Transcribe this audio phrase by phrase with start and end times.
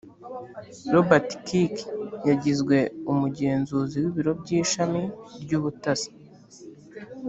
[0.93, 1.75] robert kirk
[2.29, 2.77] yagizwe
[3.11, 5.03] umugenzuzi w ibiro by ishami
[5.41, 6.11] ry ubutasi